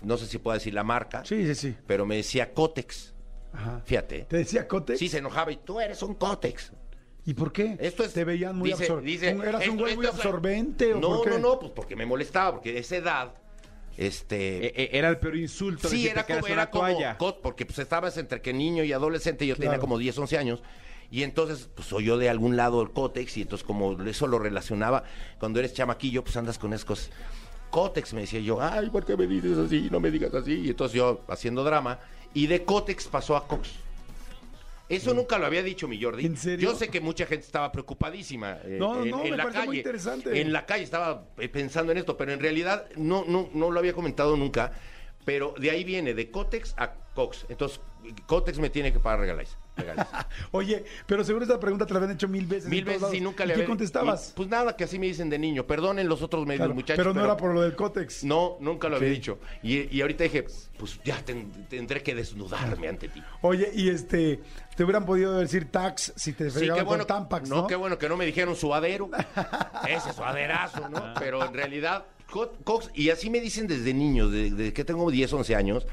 no 0.00 0.16
sé 0.16 0.26
si 0.26 0.38
puedo 0.38 0.54
decir 0.54 0.72
la 0.72 0.84
marca, 0.84 1.24
Sí, 1.26 1.44
sí, 1.46 1.54
sí. 1.54 1.74
pero 1.86 2.06
me 2.06 2.16
decía 2.16 2.54
Cotex, 2.54 3.13
Ajá. 3.54 3.80
fíjate. 3.84 4.26
¿Te 4.28 4.36
decía 4.38 4.66
Cotex? 4.68 4.98
Sí, 4.98 5.08
se 5.08 5.18
enojaba 5.18 5.52
y 5.52 5.56
tú 5.58 5.80
eres 5.80 6.02
un 6.02 6.14
Cotex. 6.14 6.72
¿Y 7.26 7.32
por 7.34 7.52
qué? 7.52 7.76
Esto 7.80 8.04
es, 8.04 8.12
¿Te 8.12 8.24
veían 8.24 8.56
muy 8.56 8.72
absorbente? 8.72 9.28
¿Eras 9.28 9.66
un 9.68 9.78
güey 9.78 9.96
muy 9.96 10.04
es- 10.06 10.12
absorbente 10.12 10.92
o 10.92 11.00
No, 11.00 11.08
por 11.08 11.24
qué? 11.24 11.30
no, 11.30 11.38
no, 11.38 11.58
pues 11.58 11.72
porque 11.72 11.96
me 11.96 12.04
molestaba, 12.04 12.52
porque 12.52 12.72
de 12.72 12.80
esa 12.80 12.96
edad, 12.96 13.34
este... 13.96 14.66
E- 14.66 14.82
e- 14.84 14.98
Era 14.98 15.08
el 15.08 15.18
peor 15.18 15.36
insulto. 15.36 15.88
sí, 15.88 16.06
era 16.06 16.24
como, 16.26 16.46
era 16.46 16.70
como 16.70 16.88
porque 17.42 17.64
pues 17.64 17.78
estabas 17.78 18.16
entre 18.18 18.42
que 18.42 18.52
niño 18.52 18.84
y 18.84 18.92
adolescente, 18.92 19.46
yo 19.46 19.56
tenía 19.56 19.78
como 19.78 19.96
10, 19.98 20.18
11 20.18 20.36
años, 20.36 20.62
y 21.10 21.22
entonces, 21.22 21.68
pues 21.74 21.88
soy 21.88 22.04
yo 22.04 22.18
de 22.18 22.28
algún 22.28 22.56
lado 22.56 22.80
del 22.80 22.90
Cotex, 22.90 23.36
y 23.36 23.42
entonces 23.42 23.64
como 23.64 23.92
eso 24.02 24.26
lo 24.26 24.38
relacionaba, 24.38 25.04
cuando 25.38 25.60
eres 25.60 25.72
chamaquillo, 25.74 26.24
pues 26.24 26.36
andas 26.36 26.58
con 26.58 26.72
esas 26.72 26.84
cosas. 26.84 27.10
Cotex 27.70 28.12
me 28.14 28.20
decía 28.22 28.40
yo, 28.40 28.60
ay, 28.60 28.90
¿por 28.90 29.04
qué 29.04 29.16
me 29.16 29.26
dices 29.26 29.56
así? 29.58 29.88
No 29.90 29.98
me 29.98 30.10
digas 30.10 30.32
así. 30.34 30.60
Y 30.60 30.68
entonces 30.70 30.94
yo 30.96 31.24
haciendo 31.28 31.64
drama, 31.64 31.98
y 32.34 32.46
de 32.46 32.64
Cotex 32.64 33.06
pasó 33.06 33.36
a 33.36 33.46
Cox. 33.46 33.70
Eso 34.88 35.14
nunca 35.14 35.38
lo 35.38 35.46
había 35.46 35.62
dicho 35.62 35.88
mi 35.88 36.00
Jordi. 36.00 36.24
Mm. 36.24 36.26
¿En 36.26 36.36
serio? 36.36 36.70
Yo 36.70 36.76
sé 36.76 36.88
que 36.88 37.00
mucha 37.00 37.24
gente 37.26 37.46
estaba 37.46 37.72
preocupadísima 37.72 38.58
eh, 38.64 38.76
No, 38.78 38.96
no, 38.96 39.02
en, 39.04 39.10
no, 39.10 39.24
en 39.24 39.30
me 39.30 39.36
la 39.38 39.50
calle. 39.50 39.66
muy 39.66 39.76
interesante. 39.78 40.40
En 40.40 40.52
la 40.52 40.66
calle 40.66 40.84
estaba 40.84 41.26
eh, 41.38 41.48
pensando 41.48 41.90
en 41.92 41.98
esto, 41.98 42.16
pero 42.16 42.32
en 42.32 42.40
realidad 42.40 42.86
no, 42.96 43.24
no, 43.26 43.48
no 43.54 43.70
lo 43.70 43.78
había 43.78 43.94
comentado 43.94 44.36
nunca. 44.36 44.72
Pero 45.24 45.54
de 45.58 45.70
ahí 45.70 45.84
viene, 45.84 46.12
de 46.12 46.30
Cotex 46.30 46.74
a 46.76 46.92
Cox. 47.14 47.46
Entonces, 47.48 47.80
Cotex 48.26 48.58
me 48.58 48.68
tiene 48.68 48.92
que 48.92 49.00
pagar 49.00 49.20
regaláis. 49.20 49.56
Oye, 50.52 50.84
pero 51.06 51.24
seguro 51.24 51.44
esta 51.44 51.58
pregunta 51.58 51.84
te 51.86 51.92
la 51.92 51.98
habían 51.98 52.12
hecho 52.12 52.28
mil 52.28 52.46
veces. 52.46 52.68
Mil 52.68 52.80
en 52.80 52.84
todos 52.84 52.94
veces 52.94 53.02
lados. 53.02 53.16
y 53.16 53.20
nunca 53.20 53.44
le 53.46 53.54
¿Y 53.54 53.56
qué 53.58 53.64
contestabas? 53.64 54.30
y, 54.30 54.32
pues 54.36 54.48
nada, 54.48 54.76
que 54.76 54.84
así 54.84 54.98
me 54.98 55.06
dicen 55.06 55.28
de 55.30 55.38
niño. 55.38 55.66
Perdonen 55.66 56.08
los 56.08 56.22
otros 56.22 56.46
medios, 56.46 56.60
Claro, 56.60 56.74
muchachos. 56.74 56.96
pero 57.02 57.14
no 57.14 57.24
era 57.24 57.36
por 57.36 57.52
lo 57.54 57.60
del 57.62 57.74
cótex. 57.74 58.24
No, 58.24 58.56
nunca 58.60 58.88
lo 58.88 58.96
había 58.96 59.08
dicho. 59.10 59.38
Y, 59.62 59.94
y 59.96 60.00
ahorita 60.00 60.24
dije, 60.24 60.46
pues 60.78 61.00
ya 61.04 61.16
ten- 61.24 61.50
tendré 61.68 62.02
que 62.02 62.14
desnudarme 62.14 62.88
ante 62.88 63.08
ti. 63.08 63.22
Oye, 63.42 63.70
y 63.74 63.88
este, 63.88 64.40
te 64.76 64.84
hubieran 64.84 65.04
podido 65.04 65.36
decir 65.38 65.70
tax 65.70 66.12
si 66.16 66.32
te 66.32 66.50
Sí, 66.50 66.58
fregaban 66.58 66.82
qué 66.84 66.86
bueno, 66.88 67.06
con 67.06 67.16
Tampax, 67.16 67.48
no, 67.48 67.66
qué 67.66 67.74
bueno 67.76 67.98
que 67.98 68.08
no 68.08 68.16
me 68.16 68.26
dijeron 68.26 68.54
suadero. 68.56 69.10
Ese 69.88 70.12
suaderazo, 70.12 70.88
¿no? 70.88 71.14
Pero 71.18 71.44
en 71.44 71.52
realidad, 71.52 72.04
Co- 72.30 72.52
Cox, 72.64 72.90
y 72.94 73.10
así 73.10 73.28
me 73.30 73.40
dicen 73.40 73.66
desde 73.66 73.92
niño, 73.92 74.28
desde, 74.28 74.54
desde 74.54 74.72
que 74.72 74.84
tengo 74.84 75.10
10, 75.10 75.32
11 75.32 75.54
años. 75.56 75.86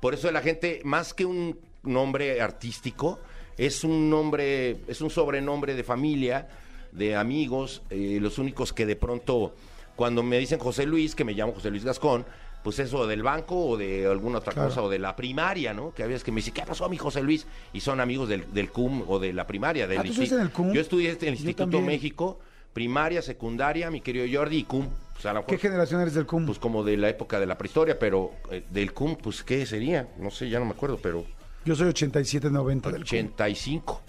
Por 0.00 0.14
eso 0.14 0.30
la 0.30 0.40
gente, 0.42 0.80
más 0.84 1.14
que 1.14 1.24
un 1.24 1.58
nombre 1.82 2.40
artístico, 2.40 3.18
es 3.56 3.82
un 3.84 4.08
nombre, 4.10 4.76
es 4.86 5.00
un 5.00 5.10
sobrenombre 5.10 5.74
de 5.74 5.82
familia, 5.84 6.48
de 6.92 7.16
amigos, 7.16 7.82
eh, 7.90 8.18
los 8.20 8.38
únicos 8.38 8.72
que 8.72 8.86
de 8.86 8.96
pronto, 8.96 9.54
cuando 9.96 10.22
me 10.22 10.38
dicen 10.38 10.58
José 10.58 10.86
Luis, 10.86 11.14
que 11.14 11.24
me 11.24 11.32
llamo 11.34 11.52
José 11.52 11.70
Luis 11.70 11.84
Gascón, 11.84 12.24
pues 12.62 12.78
eso 12.80 13.06
del 13.06 13.22
banco 13.22 13.56
o 13.66 13.76
de 13.76 14.06
alguna 14.06 14.38
otra 14.38 14.52
Claro. 14.52 14.68
cosa 14.68 14.82
o 14.82 14.88
de 14.88 14.98
la 14.98 15.14
primaria, 15.16 15.72
¿no? 15.74 15.92
Que 15.94 16.02
a 16.02 16.06
veces 16.06 16.24
que 16.24 16.32
me 16.32 16.36
dicen, 16.36 16.54
¿qué 16.54 16.62
pasó 16.62 16.84
a 16.84 16.88
mi 16.88 16.96
José 16.98 17.22
Luis? 17.22 17.46
Y 17.72 17.80
son 17.80 18.00
amigos 18.00 18.28
del, 18.28 18.52
del 18.52 18.70
CUM 18.70 19.04
o 19.08 19.18
de 19.18 19.32
la 19.32 19.46
primaria. 19.46 19.86
Del 19.86 19.98
Ah, 19.98 20.02
¿tú 20.02 20.08
estuviste 20.10 20.34
en 20.34 20.40
el 20.42 20.50
CUM? 20.50 20.72
Yo 20.72 20.80
estudié 20.80 21.10
en 21.10 21.14
el 21.16 21.20
Yo 21.20 21.28
Instituto 21.30 21.62
también. 21.64 21.86
México, 21.86 22.38
primaria, 22.72 23.22
secundaria, 23.22 23.90
mi 23.90 24.00
querido 24.00 24.26
Jordi, 24.30 24.58
y 24.58 24.64
CUM. 24.64 24.88
Pues 25.18 25.26
a 25.26 25.32
lo 25.32 25.44
¿Qué 25.44 25.58
generación 25.58 26.00
eres 26.00 26.14
del 26.14 26.26
CUM? 26.26 26.46
pues 26.46 26.58
como 26.60 26.84
de 26.84 26.96
la 26.96 27.08
época 27.08 27.40
de 27.40 27.46
la 27.46 27.58
prehistoria, 27.58 27.98
pero 27.98 28.30
eh, 28.52 28.64
del 28.70 28.92
CUM, 28.92 29.16
pues 29.16 29.42
¿qué 29.42 29.66
sería? 29.66 30.08
No 30.18 30.30
sé, 30.30 30.48
ya 30.48 30.60
no 30.60 30.64
me 30.64 30.70
acuerdo, 30.72 30.98
pero 31.02 31.24
Yo 31.64 31.74
soy 31.74 31.88
87-90 31.88 32.82
del 32.82 32.92
CUM. 32.92 33.02
85. 33.02 34.02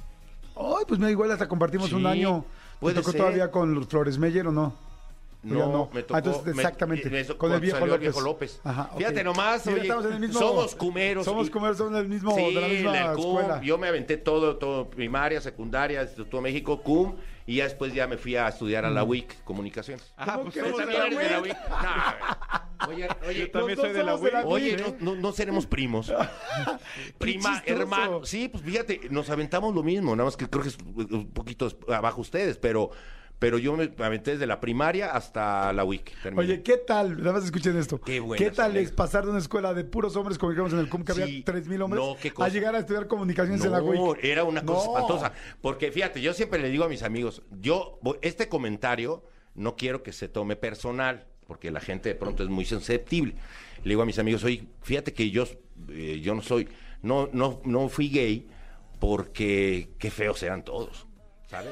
Ay, 0.56 0.86
pues 0.88 1.00
mira, 1.00 1.10
igual 1.12 1.32
hasta 1.32 1.48
compartimos 1.48 1.90
Sí, 1.90 1.96
un 1.96 2.06
año. 2.06 2.46
¿Te 2.80 2.94
tocó 2.94 3.12
ser. 3.12 3.22
todavía 3.22 3.50
con 3.50 3.74
los 3.74 3.88
Flores 3.88 4.18
Meyer 4.20 4.48
o 4.48 4.52
no? 4.52 4.74
No, 5.42 5.72
no. 5.72 5.90
me 5.94 6.02
tocó. 6.04 6.16
Ah, 6.16 6.18
entonces, 6.18 6.44
me- 6.44 6.52
exactamente, 6.62 7.10
me- 7.10 7.26
con 7.38 7.54
el 7.54 7.62
viejo 7.62 7.78
salió 7.80 7.94
López. 7.94 8.02
viejo 8.02 8.22
López. 8.22 8.62
Ajá. 8.64 8.92
Fíjate 8.98 9.24
nomás, 9.24 9.66
oye, 9.68 9.82
estamos 9.82 10.06
en 10.06 10.14
el 10.14 10.20
mismo- 10.20 10.40
somos 10.40 10.76
cumeros. 10.76 11.24
Somos 11.24 11.48
y- 11.48 11.50
cumeros, 11.50 11.78
somos 11.78 11.94
del 11.94 12.10
mismo, 12.10 12.36
Sí, 12.36 12.54
de 12.54 12.62
la 12.62 12.68
misma 12.68 13.14
CUM. 13.14 13.38
escuela. 13.40 13.62
Yo 13.62 13.78
me 13.78 13.88
aventé 13.88 14.18
todo, 14.18 14.58
todo, 14.58 14.90
primaria, 14.90 15.40
secundaria, 15.40 16.02
Instituto 16.04 16.42
México, 16.42 16.82
CUM, 16.82 17.16
y 17.46 17.56
ya 17.56 17.64
después 17.64 17.94
ya 17.94 18.06
me 18.06 18.18
fui 18.18 18.36
a 18.36 18.50
estudiar 18.50 18.84
a 18.84 18.90
la 18.90 19.04
WIC, 19.06 19.44
Comunicaciones. 19.46 20.14
Ah, 20.18 20.34
¿Cómo 20.36 20.52
pues 20.52 20.56
somos 20.56 20.78
de 20.78 20.86
la. 20.86 21.10
No, 21.10 22.88
oye, 22.94 23.08
oye, 23.28 23.40
Yo 23.40 23.52
también 23.52 23.78
soy 23.78 23.90
de 23.94 24.04
la 24.04 24.12
somos 24.12 24.22
de 24.26 24.32
la 24.32 24.40
WIC. 24.42 24.48
Oye, 24.52 24.74
¿eh? 24.74 24.96
no, 25.00 25.16
no, 25.16 25.22
no 25.22 25.32
seremos 25.32 25.66
primos. 25.66 26.12
Prima, 27.18 27.56
chistoso. 27.62 27.82
hermano. 27.82 28.26
Sí, 28.26 28.50
pues 28.50 28.64
fíjate, 28.64 29.02
nos 29.10 29.30
aventamos 29.30 29.74
lo 29.74 29.84
mismo, 29.84 30.16
nada 30.16 30.26
más 30.26 30.38
que 30.38 30.50
creo 30.50 30.64
que 30.64 30.70
es 30.70 30.78
un 30.80 31.30
poquito 31.32 31.68
abajo 31.94 32.22
ustedes, 32.22 32.58
pero, 32.58 32.92
pero 33.40 33.58
yo 33.58 33.76
me 33.76 33.90
aventé 34.00 34.32
desde 34.32 34.46
la 34.46 34.60
primaria 34.60 35.12
hasta 35.12 35.72
la 35.74 35.84
WIC. 35.86 36.22
terminé. 36.22 36.44
Oye, 36.44 36.62
¿qué 36.62 36.76
tal? 36.78 37.18
Nada 37.20 37.34
más 37.34 37.46
escuchen 37.46 37.78
esto. 37.78 38.00
Qué 38.02 38.20
buena 38.20 38.44
¿Qué 38.44 38.52
tal 38.52 38.76
es 38.76 38.92
pasar 38.92 39.24
de 39.24 39.30
una 39.32 39.40
escuela 39.40 39.74
de 39.74 39.86
puros 39.86 40.16
hombres, 40.18 40.38
como 40.38 40.52
digamos 40.52 40.74
en 40.74 40.80
el 40.80 40.90
CUM, 40.90 41.04
que 41.06 41.14
Sí. 41.14 41.22
había 41.22 41.44
3.000 41.46 41.82
hombres, 41.82 42.04
No, 42.04 42.18
qué 42.22 42.32
cosa. 42.32 42.48
a 42.48 42.50
llegar 42.54 42.76
a 42.76 42.80
estudiar 42.80 43.08
comunicaciones 43.08 43.64
en 43.64 43.72
la 43.72 43.80
No, 43.80 43.86
WIC? 43.86 44.24
era 44.24 44.44
una 44.44 44.64
cosa 44.66 44.86
No. 44.88 44.94
espantosa. 44.98 45.34
Porque 45.62 45.92
fíjate, 45.92 46.22
yo 46.22 46.34
siempre 46.34 46.60
le 46.60 46.70
digo 46.70 46.84
a 46.84 46.90
mis 46.90 47.02
amigos, 47.04 47.42
yo, 47.62 48.00
este 48.22 48.50
comentario 48.50 49.24
no 49.56 49.76
quiero 49.78 50.04
que 50.04 50.12
se 50.12 50.28
tome 50.28 50.56
personal, 50.58 51.26
porque 51.48 51.72
la 51.72 51.80
gente 51.80 52.10
de 52.10 52.16
pronto 52.16 52.44
es 52.44 52.50
muy 52.50 52.66
susceptible. 52.66 53.36
Le 53.84 53.90
digo 53.90 54.02
a 54.02 54.06
mis 54.06 54.20
amigos, 54.20 54.44
oye, 54.44 54.68
fíjate 54.82 55.14
que 55.14 55.32
yo, 55.32 55.46
eh, 55.90 56.20
yo 56.22 56.36
no 56.36 56.42
soy, 56.42 56.68
no, 57.02 57.30
no, 57.32 57.62
no 57.64 57.88
fui 57.88 58.10
gay 58.10 58.48
porque 59.00 59.92
qué 59.98 60.12
feos 60.12 60.44
eran 60.44 60.64
todos. 60.64 61.08
¿Sabes? 61.50 61.72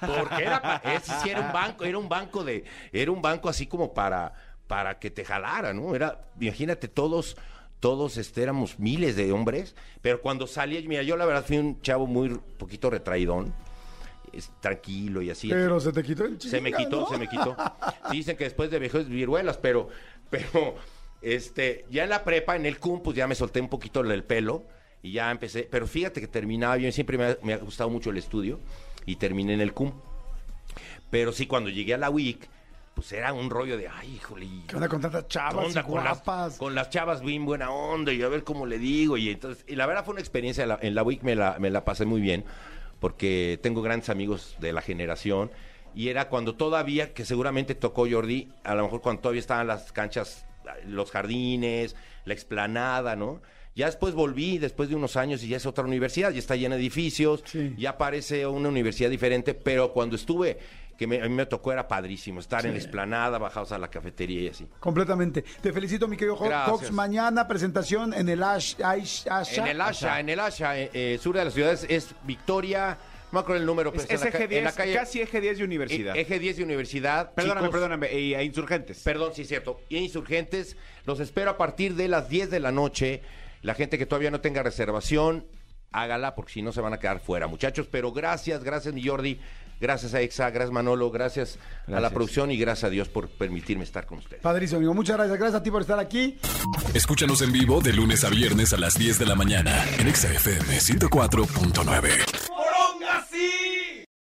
Porque 0.00 0.44
era, 0.44 0.80
ese 0.84 1.12
sí 1.20 1.30
era 1.30 1.40
un 1.40 1.52
banco, 1.52 1.84
era 1.84 1.98
un 1.98 2.08
banco 2.08 2.44
de, 2.44 2.64
era 2.92 3.10
un 3.10 3.20
banco 3.20 3.48
así 3.48 3.66
como 3.66 3.92
para, 3.92 4.32
para 4.68 5.00
que 5.00 5.10
te 5.10 5.24
jalara, 5.24 5.74
¿no? 5.74 5.96
Era, 5.96 6.28
imagínate, 6.38 6.86
todos, 6.86 7.36
todos 7.80 8.18
este, 8.18 8.44
éramos 8.44 8.78
miles 8.78 9.16
de 9.16 9.32
hombres, 9.32 9.74
pero 10.00 10.20
cuando 10.20 10.46
salí, 10.46 10.86
mira, 10.86 11.02
yo 11.02 11.16
la 11.16 11.26
verdad 11.26 11.44
fui 11.44 11.58
un 11.58 11.80
chavo 11.82 12.06
muy 12.06 12.40
poquito 12.56 12.88
retraidón, 12.88 13.52
es, 14.32 14.52
tranquilo 14.60 15.22
y 15.22 15.30
así. 15.30 15.48
Pero 15.48 15.80
se 15.80 15.92
te 15.92 16.04
quitó 16.04 16.24
el 16.24 16.40
Se 16.40 16.60
me 16.60 16.72
quitó, 16.72 17.00
¿no? 17.00 17.08
se 17.08 17.18
me 17.18 17.28
quitó. 17.28 17.56
Sí, 18.10 18.18
dicen 18.18 18.36
que 18.36 18.44
después 18.44 18.70
de 18.70 18.78
viejos 18.78 19.08
viruelas, 19.08 19.56
pero, 19.56 19.88
pero, 20.30 20.76
este, 21.20 21.84
ya 21.90 22.04
en 22.04 22.10
la 22.10 22.22
prepa, 22.22 22.54
en 22.54 22.64
el 22.64 22.78
CUM, 22.78 23.02
pues 23.02 23.16
ya 23.16 23.26
me 23.26 23.34
solté 23.34 23.60
un 23.60 23.68
poquito 23.68 24.02
el 24.02 24.22
pelo 24.22 24.66
y 25.02 25.10
ya 25.10 25.32
empecé. 25.32 25.66
Pero 25.68 25.88
fíjate 25.88 26.20
que 26.20 26.28
terminaba 26.28 26.76
bien, 26.76 26.92
siempre 26.92 27.18
me 27.18 27.24
ha, 27.24 27.38
me 27.42 27.54
ha 27.54 27.58
gustado 27.58 27.90
mucho 27.90 28.10
el 28.10 28.18
estudio 28.18 28.60
y 29.06 29.16
terminé 29.16 29.54
en 29.54 29.60
el 29.60 29.72
CUM. 29.72 29.92
Pero 31.10 31.32
sí, 31.32 31.46
cuando 31.46 31.70
llegué 31.70 31.94
a 31.94 31.98
la 31.98 32.10
WIC, 32.10 32.48
pues 32.96 33.12
era 33.12 33.32
un 33.34 33.50
rollo 33.50 33.76
de, 33.76 33.88
ay, 33.88 34.16
híjole. 34.16 34.48
¿Qué 34.66 34.74
onda 34.74 34.88
con 34.88 35.02
tantas 35.02 35.24
¿qué 35.24 35.28
chavas 35.28 35.66
onda 35.66 35.80
y 35.80 35.84
con 35.84 36.02
las, 36.02 36.24
guapas? 36.24 36.56
con 36.56 36.74
las 36.74 36.88
chavas 36.88 37.20
bien 37.20 37.44
buena 37.44 37.70
onda 37.70 38.10
y 38.10 38.22
a 38.22 38.28
ver 38.28 38.42
cómo 38.42 38.64
le 38.64 38.78
digo 38.78 39.18
y 39.18 39.28
entonces 39.28 39.66
y 39.68 39.76
la 39.76 39.84
verdad 39.84 40.02
fue 40.02 40.12
una 40.12 40.22
experiencia 40.22 40.62
en 40.62 40.70
la, 40.70 40.78
en 40.80 40.94
la 40.94 41.04
me 41.04 41.34
la, 41.34 41.58
me 41.60 41.68
la 41.68 41.84
pasé 41.84 42.06
muy 42.06 42.22
bien 42.22 42.44
porque 42.98 43.60
tengo 43.62 43.82
grandes 43.82 44.08
amigos 44.08 44.56
de 44.60 44.72
la 44.72 44.80
generación 44.80 45.50
y 45.94 46.08
era 46.08 46.30
cuando 46.30 46.54
todavía 46.54 47.12
que 47.12 47.26
seguramente 47.26 47.74
tocó 47.74 48.08
Jordi 48.10 48.48
a 48.64 48.74
lo 48.74 48.84
mejor 48.84 49.02
cuando 49.02 49.20
todavía 49.20 49.40
estaban 49.40 49.66
las 49.66 49.92
canchas 49.92 50.46
los 50.86 51.10
jardines 51.10 51.96
la 52.24 52.32
explanada 52.32 53.14
no 53.14 53.42
ya 53.76 53.86
después 53.86 54.14
volví 54.14 54.58
después 54.58 54.88
de 54.88 54.96
unos 54.96 55.16
años 55.16 55.42
y 55.44 55.48
ya 55.48 55.58
es 55.58 55.66
otra 55.66 55.84
universidad 55.84 56.32
ya 56.32 56.38
está 56.40 56.56
llena 56.56 56.74
de 56.74 56.80
edificios 56.80 57.44
Sí. 57.46 57.74
ya 57.78 57.96
parece 57.96 58.44
una 58.46 58.68
universidad 58.68 59.10
diferente 59.10 59.54
pero 59.54 59.92
cuando 59.92 60.16
estuve 60.16 60.58
que 60.98 61.06
me- 61.06 61.20
a 61.20 61.24
mí 61.28 61.34
me 61.34 61.44
tocó 61.44 61.72
era 61.72 61.86
padrísimo 61.86 62.40
estar 62.40 62.64
en 62.64 62.72
la 62.72 62.78
explanada 62.78 63.36
bajados 63.36 63.70
a 63.72 63.78
la 63.78 63.88
cafetería 63.90 64.40
y 64.40 64.48
así 64.48 64.66
Completamente. 64.80 65.44
Te 65.60 65.70
felicito, 65.72 66.08
mi 66.08 66.16
querido 66.16 66.38
Gracias. 66.38 66.70
Cox. 66.70 66.90
Mañana 66.90 67.46
presentación 67.46 68.14
en 68.14 68.30
el 68.30 68.42
Ash, 68.42 68.76
Ash- 68.82 69.26
Asha. 69.30 69.60
En 69.60 69.66
el 69.68 69.80
Asha, 69.82 70.20
en 70.20 70.28
el 70.30 70.40
Asha, 70.40 70.80
eh, 70.80 70.90
eh, 70.94 71.18
sur 71.22 71.36
de 71.36 71.44
la 71.44 71.50
ciudad 71.50 71.70
es, 71.74 71.84
es 71.90 72.14
Victoria, 72.24 72.96
no 73.30 73.32
me 73.32 73.40
acuerdo 73.40 73.60
el 73.60 73.66
número, 73.66 73.90
pero 73.92 74.04
Es, 74.04 74.10
está 74.10 74.26
en, 74.28 74.32
la, 74.32 74.38
ca- 74.38 74.44
SG10, 74.46 74.56
en 74.58 74.64
la 74.64 74.72
calle. 74.72 74.94
casi 74.94 75.20
eje 75.20 75.40
10 75.42 75.58
de 75.58 75.64
universidad. 75.64 76.16
eh, 76.16 76.20
Eje 76.22 76.38
10 76.38 76.56
de 76.56 76.64
universidad. 76.64 77.34
perdóname, 77.34 77.60
Chicos, 77.60 77.72
perdóname. 77.72 78.18
Y 78.18 78.34
a 78.34 78.42
insurgentes. 78.42 79.00
Perdón, 79.02 79.32
sí, 79.34 79.44
cierto. 79.44 79.80
Y 79.90 79.98
insurgentes, 79.98 80.76
los 81.04 81.20
espero 81.20 81.50
a 81.50 81.56
partir 81.58 81.94
de 81.94 82.08
las 82.08 82.30
10 82.30 82.48
de 82.50 82.60
la 82.60 82.72
noche. 82.72 83.20
La 83.62 83.74
gente 83.74 83.98
que 83.98 84.06
todavía 84.06 84.30
no 84.30 84.40
tenga 84.40 84.62
reservación, 84.62 85.46
hágala, 85.92 86.34
porque 86.34 86.52
si 86.52 86.62
no 86.62 86.72
se 86.72 86.80
van 86.80 86.92
a 86.92 86.98
quedar 86.98 87.20
fuera, 87.20 87.46
muchachos. 87.46 87.88
Pero 87.90 88.12
gracias, 88.12 88.62
gracias, 88.62 88.94
mi 88.94 89.06
Jordi. 89.06 89.38
Gracias 89.80 90.14
a 90.14 90.22
Exa, 90.22 90.48
gracias 90.50 90.72
Manolo, 90.72 91.10
gracias, 91.10 91.58
a 91.86 92.00
la 92.00 92.08
producción 92.08 92.50
y 92.50 92.56
gracias 92.56 92.84
a 92.84 92.90
Dios 92.90 93.08
por 93.08 93.28
permitirme 93.28 93.84
estar 93.84 94.06
con 94.06 94.18
ustedes. 94.18 94.42
Padrísimo, 94.42 94.78
amigo. 94.78 94.94
Muchas 94.94 95.16
gracias. 95.16 95.38
Gracias 95.38 95.60
a 95.60 95.62
ti 95.62 95.70
por 95.70 95.82
estar 95.82 95.98
aquí. 95.98 96.38
Escúchanos 96.94 97.42
en 97.42 97.52
vivo 97.52 97.80
de 97.82 97.92
lunes 97.92 98.24
a 98.24 98.30
viernes 98.30 98.72
a 98.72 98.78
las 98.78 98.94
10 98.98 99.18
de 99.18 99.26
la 99.26 99.34
mañana 99.34 99.84
en 99.98 100.08
Exa 100.08 100.32
FM 100.32 100.78
104.9. 100.78 102.45